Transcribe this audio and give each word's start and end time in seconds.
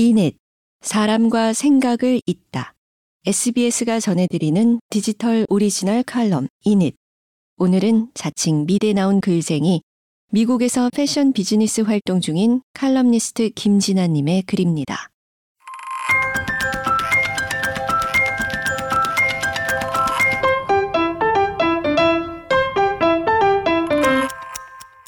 인잇 0.00 0.36
사람과 0.80 1.52
생각을 1.52 2.20
잇다. 2.24 2.72
SBS가 3.26 3.98
전해드리는 3.98 4.78
디지털 4.90 5.44
오리지널 5.48 6.04
칼럼 6.04 6.46
인잇. 6.64 6.94
오늘은 7.56 8.12
자칭 8.14 8.64
미대 8.64 8.92
나온 8.92 9.20
글쟁이 9.20 9.82
미국에서 10.30 10.88
패션 10.94 11.32
비즈니스 11.32 11.80
활동 11.80 12.20
중인 12.20 12.62
칼럼니스트 12.74 13.50
김지나님의 13.56 14.42
글입니다. 14.42 15.08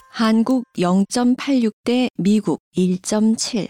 한국 0.09 0.65
0.86 0.77 1.75
대 1.85 2.09
미국 2.17 2.59
1.7 2.77 3.69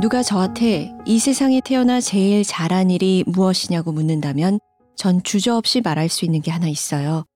누가 0.00 0.22
저한테 0.22 0.94
이 1.04 1.18
세상에 1.18 1.60
태어나 1.60 2.00
제일 2.00 2.42
잘한 2.42 2.90
일이 2.90 3.22
무엇이냐고 3.26 3.92
묻는다면 3.92 4.58
전 4.96 5.22
주저없이 5.22 5.82
말할 5.82 6.08
수 6.08 6.24
있는 6.24 6.40
게 6.40 6.50
하나 6.50 6.68
있어요. 6.68 7.26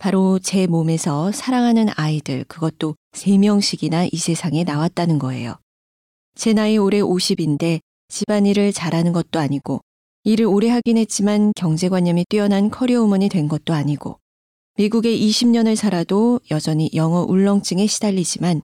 바로 0.00 0.38
제 0.38 0.66
몸에서 0.66 1.32
사랑하는 1.32 1.88
아이들, 1.96 2.44
그것도 2.44 2.94
3명씩이나 3.12 4.08
이 4.10 4.16
세상에 4.16 4.64
나왔다는 4.64 5.18
거예요. 5.18 5.56
제 6.34 6.54
나이 6.54 6.78
올해 6.78 7.00
50인데 7.02 7.80
집안일을 8.08 8.72
잘하는 8.72 9.12
것도 9.12 9.38
아니고 9.38 9.80
일을 10.24 10.46
오래 10.46 10.70
하긴 10.70 10.96
했지만 10.96 11.52
경제관념이 11.54 12.24
뛰어난 12.30 12.70
커리어우먼이 12.70 13.28
된 13.28 13.48
것도 13.48 13.74
아니고 13.74 14.18
미국에 14.78 15.14
20년을 15.14 15.76
살아도 15.76 16.40
여전히 16.50 16.88
영어 16.94 17.20
울렁증에 17.20 17.86
시달리지만 17.86 18.62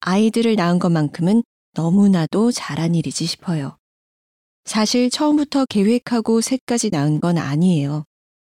아이들을 0.00 0.56
낳은 0.56 0.78
것만큼은 0.78 1.42
너무나도 1.76 2.52
잘한 2.52 2.94
일이지 2.94 3.26
싶어요. 3.26 3.76
사실 4.64 5.10
처음부터 5.10 5.66
계획하고 5.68 6.40
셋까지 6.40 6.88
낳은 6.90 7.20
건 7.20 7.36
아니에요. 7.36 8.04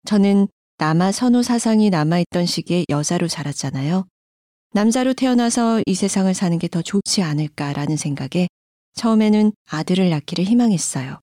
저는 0.06 0.46
남아 0.78 1.10
선호 1.10 1.42
사상이 1.42 1.90
남아있던 1.90 2.46
시기에 2.46 2.84
여자로 2.88 3.26
자랐잖아요. 3.26 4.06
남자로 4.72 5.14
태어나서 5.14 5.82
이 5.84 5.94
세상을 5.94 6.32
사는 6.32 6.58
게 6.58 6.68
더 6.68 6.80
좋지 6.80 7.22
않을까라는 7.22 7.96
생각에 7.96 8.46
처음에는 8.94 9.52
아들을 9.68 10.08
낳기를 10.10 10.44
희망했어요. 10.44 11.18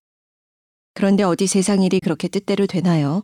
그런데 0.95 1.23
어디 1.23 1.47
세상 1.47 1.81
일이 1.81 2.02
그렇게 2.02 2.27
뜻대로 2.27 2.67
되나요? 2.67 3.23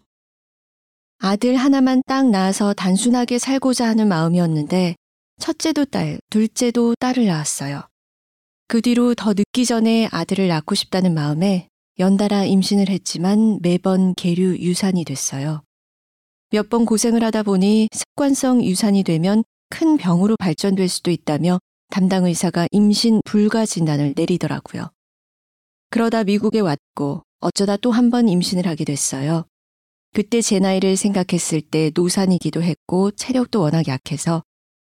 아들 1.18 1.58
하나만 1.58 2.04
딱 2.08 2.30
낳아서 2.30 2.74
단순하게 2.74 3.38
살고자 3.38 3.86
하는 3.86 4.08
마음이었는데 4.08 4.96
첫째도 5.40 5.86
딸, 5.86 6.20
둘째도 6.30 6.96
딸을 7.00 7.26
낳았어요. 7.26 7.91
그 8.72 8.82
뒤로 8.82 9.14
더 9.16 9.34
늦기 9.34 9.66
전에 9.66 10.08
아들을 10.14 10.48
낳고 10.48 10.76
싶다는 10.76 11.14
마음에 11.14 11.68
연달아 12.00 12.46
임신을 12.46 12.88
했지만 12.88 13.60
매번 13.62 14.14
계류 14.16 14.58
유산이 14.58 15.04
됐어요. 15.04 15.62
몇 16.52 16.70
번 16.70 16.86
고생을 16.86 17.22
하다 17.22 17.44
보니 17.44 17.90
습관성 17.92 18.64
유산이 18.64 19.04
되면 19.04 19.44
큰 19.70 19.98
병으로 19.98 20.38
발전될 20.38 20.88
수도 20.88 21.12
있다며 21.12 21.60
담당 21.90 22.24
의사가 22.24 22.68
임신 22.72 23.20
불가 23.26 23.66
진단을 23.66 24.14
내리더라고요. 24.16 24.90
그러다 25.90 26.24
미국에 26.24 26.62
왔고 26.62 27.24
어쩌다 27.42 27.76
또 27.76 27.92
한 27.92 28.10
번 28.10 28.30
임신을 28.30 28.68
하게 28.68 28.86
됐어요. 28.86 29.44
그때 30.14 30.40
제 30.42 30.60
나이를 30.60 30.96
생각했을 30.96 31.60
때 31.60 31.92
노산이기도 31.94 32.64
했고 32.64 33.12
체력도 33.12 33.60
워낙 33.60 33.90
약해서 33.90 34.44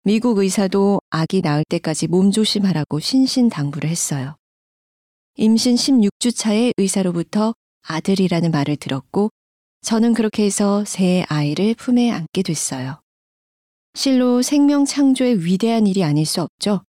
미국 0.05 0.39
의사도 0.39 1.01
아기 1.11 1.41
낳을 1.41 1.65
때까지 1.69 2.09
몸조심하라고 2.09 3.01
신신당부를 3.01 3.89
했어요. 3.89 4.37
임신 5.37 5.77
16주 5.77 6.37
차에 6.37 6.73
의사로부터 6.77 7.55
아들이라는 7.89 8.51
말을 8.51 8.77
들었고 8.77 9.31
저는 9.81 10.13
그렇게 10.15 10.45
해서 10.45 10.85
새 10.85 11.25
아이를 11.29 11.75
품에 11.75 12.11
안게 12.11 12.43
됐어요. 12.43 13.01
실로 13.95 14.43
생명 14.43 14.85
창조의 14.85 15.45
위대한 15.45 15.87
일이 15.87 16.05
아닐 16.05 16.27
수 16.27 16.43
없죠. 16.43 16.83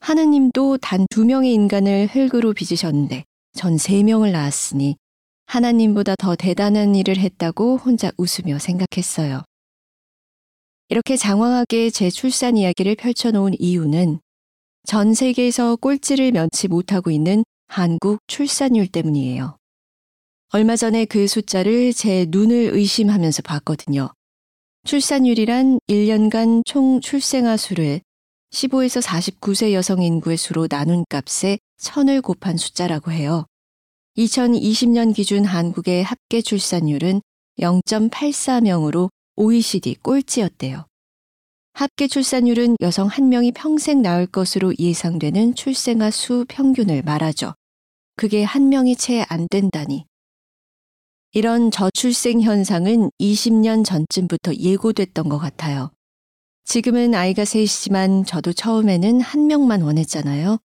하느님도 0.00 0.78
단 0.78 1.06
두 1.10 1.24
명의 1.24 1.54
인간을 1.54 2.08
흙으로 2.08 2.52
빚으셨는데 2.52 3.24
전 3.56 3.78
세 3.78 4.02
명을 4.02 4.32
낳았으니 4.32 4.96
하나님보다 5.46 6.16
더 6.16 6.34
대단한 6.36 6.94
일을 6.94 7.16
했다고 7.16 7.78
혼자 7.78 8.10
웃으며 8.18 8.58
생각했어요. 8.58 9.42
이렇게 10.88 11.16
장황하게 11.16 11.90
제 11.90 12.10
출산 12.10 12.56
이야기를 12.56 12.96
펼쳐놓은 12.96 13.54
이유는 13.58 14.20
전 14.86 15.14
세계에서 15.14 15.76
꼴찌를 15.76 16.32
면치 16.32 16.68
못하고 16.68 17.10
있는 17.10 17.42
한국 17.68 18.20
출산율 18.26 18.88
때문이에요. 18.88 19.56
얼마 20.52 20.76
전에 20.76 21.06
그 21.06 21.26
숫자를 21.26 21.94
제 21.94 22.26
눈을 22.28 22.70
의심하면서 22.74 23.42
봤거든요. 23.42 24.10
출산율이란 24.84 25.80
1년간 25.88 26.62
총 26.66 27.00
출생아 27.00 27.56
수를 27.56 28.02
15에서 28.52 29.02
49세 29.02 29.72
여성 29.72 30.02
인구의 30.02 30.36
수로 30.36 30.68
나눈 30.68 31.04
값에 31.08 31.58
천을 31.78 32.20
곱한 32.20 32.58
숫자라고 32.58 33.10
해요. 33.10 33.46
2020년 34.18 35.14
기준 35.14 35.46
한국의 35.46 36.04
합계 36.04 36.42
출산율은 36.42 37.22
0.84명으로 37.58 39.08
OECD 39.36 39.96
꼴찌였대요. 39.96 40.86
합계 41.72 42.06
출산율은 42.06 42.76
여성 42.80 43.08
한 43.08 43.28
명이 43.28 43.52
평생 43.52 44.00
낳을 44.00 44.26
것으로 44.26 44.72
예상되는 44.78 45.56
출생아 45.56 46.10
수 46.10 46.44
평균을 46.48 47.02
말하죠. 47.02 47.54
그게 48.16 48.44
한 48.44 48.68
명이 48.68 48.94
채 48.96 49.24
안 49.28 49.48
된다니. 49.50 50.04
이런 51.32 51.72
저출생 51.72 52.42
현상은 52.42 53.10
20년 53.18 53.84
전쯤부터 53.84 54.54
예고됐던 54.54 55.28
것 55.28 55.38
같아요. 55.38 55.90
지금은 56.64 57.14
아이가 57.14 57.44
셋이지만 57.44 58.24
저도 58.24 58.52
처음에는 58.52 59.20
한 59.20 59.48
명만 59.48 59.82
원했잖아요. 59.82 60.58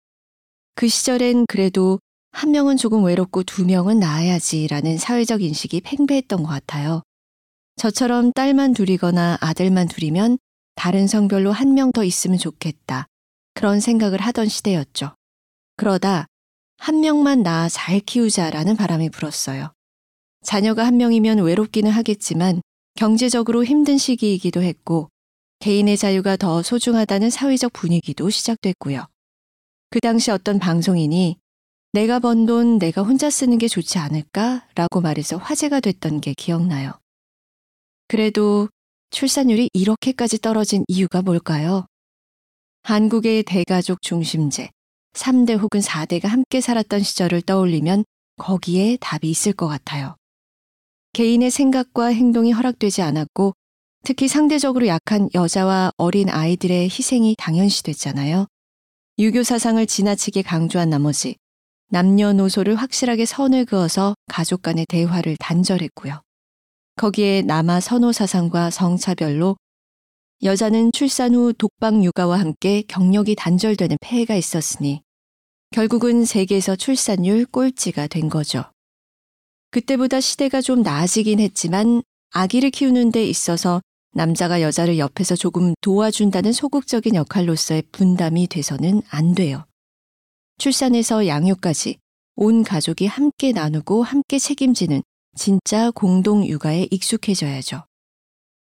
그 0.75 0.89
시절엔 0.89 1.47
그래도 1.47 2.01
한 2.33 2.51
명은 2.51 2.77
조금 2.77 3.05
외롭고 3.05 3.45
두 3.45 3.65
명은 3.65 4.01
낳아야지라는 4.01 4.99
사회적 4.99 5.41
인식이 5.43 5.83
팽배했던 5.83 6.43
것 6.43 6.49
같아요. 6.49 7.03
저처럼 7.77 8.33
딸만 8.33 8.73
둘이거나 8.73 9.39
아들만 9.41 9.89
둘이면 9.89 10.39
다른 10.75 11.07
성별로 11.07 11.53
한 11.53 11.75
명 11.75 11.93
더 11.93 12.05
있으면 12.05 12.39
좋겠다. 12.39 13.07
그런 13.55 13.81
생각을 13.81 14.21
하던 14.21 14.49
시대였죠. 14.49 15.15
그러다 15.77 16.27
한 16.79 17.01
명만 17.01 17.43
낳아 17.43 17.69
잘 17.69 18.01
키우자라는 18.01 18.77
바람이 18.77 19.11
불었어요. 19.11 19.73
자녀가 20.43 20.87
한 20.87 20.97
명이면 20.97 21.39
외롭기는 21.39 21.91
하겠지만 21.91 22.61
경제적으로 22.97 23.65
힘든 23.65 23.99
시기이기도 23.99 24.63
했고 24.63 25.09
개인의 25.61 25.97
자유가 25.97 26.37
더 26.37 26.63
소중하다는 26.63 27.31
사회적 27.31 27.73
분위기도 27.73 28.31
시작됐고요. 28.31 29.07
그 29.91 30.01
당시 30.01 30.31
어떤 30.31 30.59
방송인이 30.59 31.37
내가 31.93 32.19
번 32.19 32.47
돈 32.47 32.79
내가 32.79 33.03
혼자 33.03 33.31
쓰는 33.31 33.57
게 33.59 33.69
좋지 33.69 33.99
않을까? 33.99 34.67
라고 34.75 35.01
말해서 35.01 35.39
화제가 35.39 35.81
됐던 35.81 36.21
게 36.21 36.35
기억나요. 36.35 36.93
그래도 38.09 38.69
출산율이 39.11 39.71
이렇게까지 39.73 40.39
떨어진 40.39 40.85
이유가 40.87 41.23
뭘까요? 41.23 41.87
한국의 42.83 43.43
대가족 43.43 44.01
중심제, 44.03 44.71
3대 45.15 45.59
혹은 45.59 45.81
4대가 45.81 46.29
함께 46.29 46.61
살았던 46.61 47.03
시절을 47.03 47.43
떠올리면 47.43 48.05
거기에 48.37 48.99
답이 49.01 49.29
있을 49.29 49.53
것 49.53 49.67
같아요. 49.67 50.17
개인의 51.15 51.51
생각과 51.51 52.07
행동이 52.07 52.53
허락되지 52.53 53.03
않았고 53.03 53.55
특히 54.05 54.29
상대적으로 54.29 54.87
약한 54.87 55.29
여자와 55.35 55.91
어린 55.97 56.29
아이들의 56.29 56.85
희생이 56.85 57.35
당연시됐잖아요. 57.39 58.47
유교 59.19 59.43
사상을 59.43 59.85
지나치게 59.85 60.43
강조한 60.43 60.91
나머지 60.91 61.37
남녀노소를 61.89 62.77
확실하게 62.77 63.25
선을 63.25 63.65
그어서 63.65 64.15
가족 64.29 64.63
간의 64.63 64.87
대화를 64.89 65.37
단절했고요. 65.39 66.21
거기에 66.97 67.43
남아 67.43 67.81
선호 67.81 68.11
사상과 68.11 68.71
성차별로 68.71 69.57
여자는 70.43 70.93
출산 70.93 71.35
후 71.35 71.53
독박 71.53 72.03
육아와 72.03 72.41
함께 72.41 72.83
경력이 72.89 73.35
단절되는 73.35 73.99
폐해가 74.01 74.35
있었으니 74.35 75.03
결국은 75.73 76.25
세계에서 76.25 76.77
출산율 76.77 77.47
꼴찌가 77.47 78.07
된 78.07 78.31
거죠. 78.31 78.65
그때보다 79.71 80.21
시대가 80.21 80.63
좀 80.63 80.81
나아지긴 80.81 81.41
했지만 81.41 82.03
아기를 82.31 82.71
키우는 82.71 83.13
데 83.13 83.27
있어서 83.27 83.83
남자가 84.13 84.63
여자를 84.63 84.97
옆에서 84.97 85.37
조금 85.37 85.75
도와준다는 85.83 86.53
소극적인 86.53 87.15
역할로서의 87.15 87.83
분담이 87.93 88.47
돼서는 88.47 89.03
안 89.11 89.35
돼요. 89.35 89.67
출산에서 90.57 91.27
양육까지 91.27 91.99
온 92.37 92.63
가족이 92.63 93.07
함께 93.07 93.53
나누고 93.53 94.03
함께 94.03 94.39
책임지는 94.39 95.03
진짜 95.37 95.91
공동 95.91 96.45
육아에 96.45 96.89
익숙해져야죠. 96.91 97.85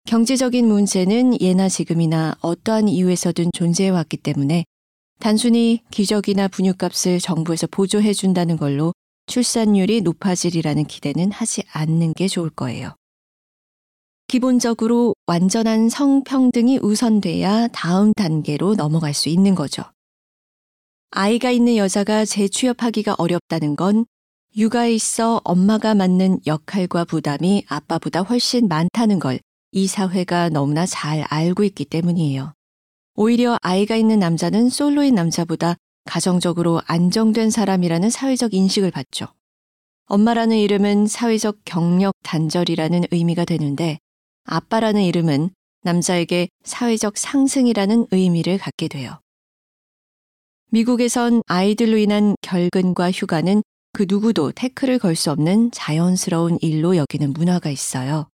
경제적인 0.06 0.68
문제는 0.68 1.42
예나 1.42 1.70
지금이나 1.70 2.36
어떠한 2.42 2.88
이유에서든 2.88 3.52
존재해왔기 3.54 4.18
때문에 4.18 4.66
단순히 5.20 5.82
기저귀나 5.92 6.48
분유값을 6.48 7.20
정부에서 7.20 7.68
보조해준다는 7.68 8.58
걸로 8.58 8.94
출산율이 9.28 10.02
높아지리라는 10.02 10.86
기대는 10.86 11.32
하지 11.32 11.64
않는 11.72 12.14
게 12.14 12.28
좋을 12.28 12.50
거예요. 12.50 12.96
기본적으로 14.28 15.14
완전한 15.28 15.90
성평등이 15.90 16.80
우선돼야 16.82 17.68
다음 17.70 18.14
단계로 18.14 18.76
넘어갈 18.76 19.14
수 19.14 19.28
있는 19.28 19.56
거죠. 19.56 19.84
아이가 21.12 21.52
있는 21.52 21.78
여자가 21.78 22.26
재취업하기가 22.26 23.16
어렵다는 23.18 23.76
건 23.76 24.06
육아에 24.58 24.94
있어 24.94 25.42
엄마가 25.44 25.96
맡는 25.96 26.40
역할과 26.48 27.06
부담이 27.06 27.66
아빠보다 27.68 28.22
훨씬 28.22 28.68
많다는 28.68 29.20
걸 29.20 29.40
이 29.72 29.86
사회가 29.86 30.50
너무나 30.50 30.88
잘 30.88 31.22
알고 31.30 31.64
있기 31.64 31.86
때문이에요. 31.86 32.54
오히려 33.16 33.58
아이가 33.62 33.96
있는 33.96 34.18
남자는 34.18 34.70
솔로인 34.70 35.14
남자보다 35.14 35.76
가정적으로 36.06 36.82
안정된 36.86 37.52
사람이라는 37.52 38.10
사회적 38.10 38.54
인식을 38.56 38.90
받죠. 38.90 39.28
엄마라는 40.06 40.58
이름은 40.58 41.06
사회적 41.06 41.60
경력 41.66 42.16
단절이라는 42.24 43.06
의미가 43.12 43.46
되는데 43.46 44.00
아빠라는 44.46 45.04
이름은 45.04 45.52
남자에게 45.84 46.50
사회적 46.64 47.18
상승이라는 47.18 48.08
의미를 48.10 48.58
갖게 48.58 48.88
돼요. 48.88 49.20
미국에선 50.72 51.44
아이들로 51.46 51.98
인한 51.98 52.36
결근과 52.42 53.12
휴가는 53.12 53.62
그 53.92 54.06
누구도 54.08 54.52
태클을 54.52 55.00
걸 55.00 55.16
수 55.16 55.32
없는 55.32 55.72
자연스러운 55.72 56.58
일로 56.62 56.96
여기는 56.96 57.34
문화가 57.34 57.70
있어요. 57.70 58.30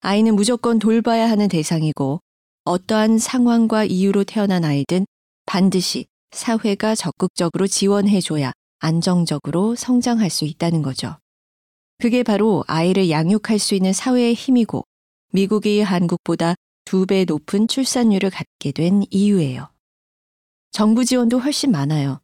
아이는 0.00 0.34
무조건 0.34 0.78
돌봐야 0.78 1.30
하는 1.30 1.48
대상이고 1.48 2.20
어떠한 2.64 3.18
상황과 3.18 3.84
이유로 3.84 4.24
태어난 4.24 4.64
아이든 4.64 5.06
반드시 5.46 6.06
사회가 6.32 6.94
적극적으로 6.94 7.66
지원해줘야 7.66 8.52
안정적으로 8.80 9.76
성장할 9.76 10.28
수 10.30 10.44
있다는 10.44 10.82
거죠. 10.82 11.16
그게 11.98 12.22
바로 12.24 12.64
아이를 12.66 13.10
양육할 13.10 13.58
수 13.58 13.74
있는 13.74 13.92
사회의 13.92 14.34
힘이고 14.34 14.84
미국이 15.32 15.80
한국보다 15.82 16.54
두 16.84 17.06
배 17.06 17.24
높은 17.24 17.68
출산율을 17.68 18.30
갖게 18.30 18.72
된 18.72 19.04
이유예요. 19.10 19.70
정부 20.72 21.04
지원도 21.04 21.38
훨씬 21.38 21.70
많아요. 21.70 22.20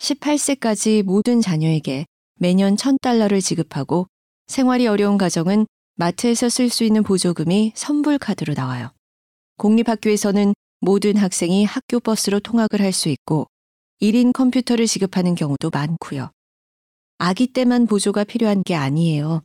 18세까지 0.00 1.02
모든 1.02 1.40
자녀에게 1.40 2.06
매년 2.36 2.76
1000달러를 2.76 3.42
지급하고 3.42 4.06
생활이 4.46 4.86
어려운 4.86 5.18
가정은 5.18 5.66
마트에서 5.96 6.48
쓸 6.48 6.70
수 6.70 6.84
있는 6.84 7.02
보조금이 7.02 7.72
선불카드로 7.74 8.54
나와요. 8.54 8.90
공립학교에서는 9.58 10.54
모든 10.80 11.16
학생이 11.16 11.64
학교 11.64 12.00
버스로 12.00 12.40
통학을 12.40 12.80
할 12.80 12.92
수 12.92 13.10
있고 13.10 13.46
1인 14.00 14.32
컴퓨터를 14.32 14.86
지급하는 14.86 15.34
경우도 15.34 15.68
많고요. 15.70 16.30
아기 17.18 17.46
때만 17.46 17.86
보조가 17.86 18.24
필요한 18.24 18.62
게 18.62 18.74
아니에요. 18.74 19.42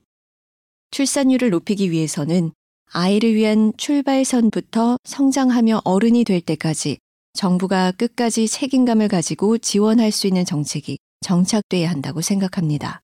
출산율을 0.91 1.49
높이기 1.49 1.91
위해서는 1.91 2.51
아이를 2.93 3.35
위한 3.35 3.73
출발선부터 3.75 4.97
성장하며 5.03 5.81
어른이 5.83 6.23
될 6.23 6.39
때까지 6.39 6.99
정부가 7.35 7.91
끝까지 7.91 8.47
책임감을 8.47 9.07
가지고 9.09 9.57
지원할 9.57 10.11
수 10.11 10.25
있는 10.27 10.45
정책이 10.45 10.97
정착돼야 11.21 11.89
한다고 11.89 12.21
생각합니다. 12.21 13.01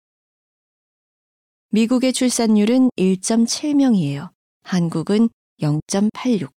미국의 1.69 2.13
출산율은 2.13 2.89
1.7명이에요. 2.97 4.29
한국은 4.63 5.29
0.86. 5.61 6.49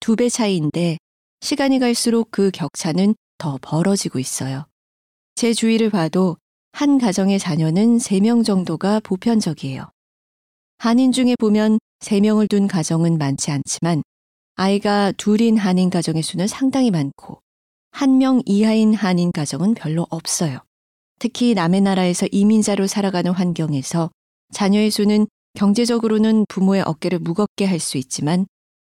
두 0.00 0.16
배 0.16 0.28
차이인데 0.28 0.98
시간이 1.40 1.78
갈수록 1.78 2.30
그 2.30 2.50
격차는 2.50 3.14
더 3.38 3.58
벌어지고 3.60 4.18
있어요. 4.18 4.66
제 5.34 5.52
주위를 5.52 5.90
봐도 5.90 6.36
한 6.72 6.98
가정의 6.98 7.38
자녀는 7.38 7.98
3명 7.98 8.44
정도가 8.44 9.00
보편적이에요. 9.00 9.90
한인 10.78 11.12
중에 11.12 11.34
보면 11.38 11.78
3명을 12.00 12.48
둔 12.48 12.68
가정은 12.68 13.18
많지 13.18 13.50
않지만 13.50 14.02
아이가 14.58 15.12
둘인 15.12 15.56
한인 15.56 15.88
가정의 15.88 16.24
수는 16.24 16.48
상당히 16.48 16.90
많고 16.90 17.40
한 17.92 18.18
명 18.18 18.42
이하인 18.44 18.92
한인 18.92 19.30
가정은 19.30 19.74
별로 19.74 20.04
없어요. 20.10 20.58
특히 21.20 21.54
남의 21.54 21.80
나라에서 21.80 22.26
이민자로 22.32 22.88
살아가는 22.88 23.30
환경에서 23.30 24.10
자녀의 24.52 24.90
수는 24.90 25.28
경제적으로는 25.54 26.44
부모의 26.48 26.82
어깨를 26.82 27.20
무겁게 27.20 27.66
할 27.66 27.78
수 27.78 27.98
있지만 27.98 28.46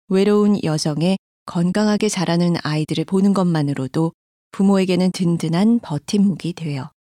외로운 0.10 0.62
여정에 0.62 1.16
건강하게 1.46 2.10
자라는 2.10 2.56
아이들을 2.64 3.06
보는 3.06 3.34
것만으로도 3.34 4.12
부모에게는 4.52 5.12
든든한 5.14 5.80
버팀목이 5.80 6.52
돼요. 6.52 6.92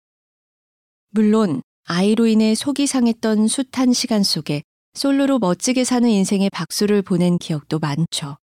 물론 1.09 1.62
아이로 1.88 2.27
인해 2.27 2.56
속이 2.56 2.88
상했던 2.88 3.50
숱한 3.50 3.91
시간 3.91 4.23
속에 4.23 4.63
솔로로 4.94 5.39
멋지게 5.39 5.83
사는 5.83 6.07
인생의 6.09 6.50
박수를 6.51 7.01
보낸 7.01 7.38
기억도 7.38 7.79
많죠. 7.79 8.38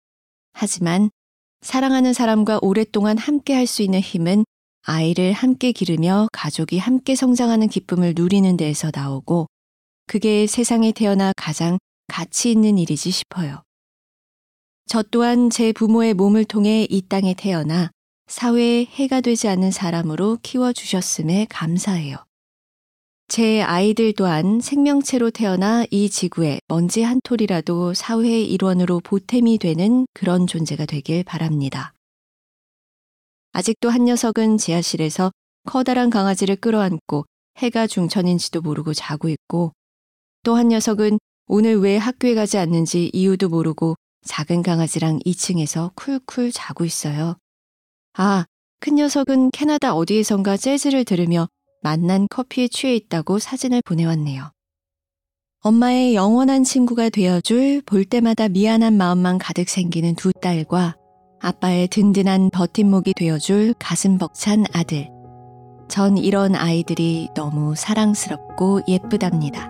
하지만 0.55 1.09
사랑하는 1.61 2.13
사람과 2.13 2.59
오랫동안 2.61 3.17
함께 3.17 3.53
할 3.53 3.67
수 3.67 3.83
있는 3.83 3.99
힘은 3.99 4.45
아이를 4.83 5.33
함께 5.33 5.71
기르며 5.71 6.27
가족이 6.31 6.77
함께 6.77 7.15
성장하는 7.15 7.67
기쁨을 7.67 8.13
누리는 8.15 8.55
데에서 8.55 8.91
나오고 8.93 9.47
그게 10.07 10.47
세상에 10.47 10.91
태어나 10.91 11.33
가장 11.35 11.77
가치 12.07 12.51
있는 12.51 12.77
일이지 12.77 13.11
싶어요. 13.11 13.63
저 14.87 15.03
또한 15.03 15.49
제 15.49 15.73
부모의 15.73 16.13
몸을 16.13 16.45
통해 16.45 16.85
이 16.89 17.01
땅에 17.01 17.33
태어나 17.33 17.89
사회에 18.27 18.85
해가 18.85 19.21
되지 19.21 19.47
않는 19.49 19.71
사람으로 19.71 20.37
키워주셨음에 20.41 21.47
감사해요. 21.49 22.17
제 23.27 23.61
아이들 23.61 24.13
또한 24.13 24.61
생명체로 24.61 25.31
태어나 25.31 25.83
이 25.89 26.09
지구에 26.09 26.59
먼지 26.67 27.01
한 27.01 27.19
톨이라도 27.23 27.93
사회의 27.95 28.45
일원으로 28.51 28.99
보탬이 28.99 29.57
되는 29.57 30.05
그런 30.13 30.45
존재가 30.45 30.85
되길 30.85 31.23
바랍니다. 31.23 31.91
아직도 33.51 33.89
한 33.89 34.05
녀석은 34.05 34.57
지하실에서 34.57 35.31
커다란 35.65 36.09
강아지를 36.11 36.57
끌어안고 36.57 37.25
해가 37.57 37.87
중천인지도 37.87 38.61
모르고 38.61 38.93
자고 38.93 39.29
있고 39.29 39.71
또 40.43 40.55
한 40.55 40.67
녀석은 40.67 41.17
오늘 41.47 41.77
왜 41.79 41.97
학교에 41.97 42.35
가지 42.35 42.57
않는지 42.59 43.09
이유도 43.13 43.49
모르고 43.49 43.95
작은 44.25 44.61
강아지랑 44.61 45.19
2층에서 45.25 45.95
쿨쿨 45.95 46.51
자고 46.51 46.85
있어요. 46.85 47.37
아, 48.13 48.45
큰 48.79 48.95
녀석은 48.95 49.51
캐나다 49.51 49.95
어디에선가 49.95 50.57
재즈를 50.57 51.05
들으며 51.05 51.47
만난 51.85 52.25
커피에 52.27 52.67
취해 52.67 52.95
있다고 52.95 53.37
사진을 53.37 53.83
보내왔네요. 53.85 54.49
엄마의 55.61 56.15
영원한 56.15 56.63
친구가 56.63 57.09
되어줄 57.09 57.83
볼 57.85 58.05
때마다 58.05 58.47
미안한 58.47 58.97
마음만 58.97 59.37
가득 59.37 59.69
생기는 59.69 60.15
두 60.15 60.33
딸과 60.33 60.95
아빠의 61.39 61.87
든든한 61.89 62.49
버팀목이 62.49 63.13
되어줄 63.13 63.75
가슴 63.77 64.17
벅찬 64.17 64.65
아들. 64.73 65.11
전 65.87 66.17
이런 66.17 66.55
아이들이 66.55 67.29
너무 67.35 67.75
사랑스럽고 67.75 68.81
예쁘답니다. 68.87 69.69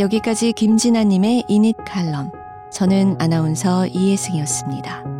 여기까지 0.00 0.52
김진아님의 0.52 1.44
이닛 1.46 1.76
칼럼. 1.86 2.45
저는 2.70 3.16
아나운서 3.18 3.86
이혜승이었습니다. 3.86 5.15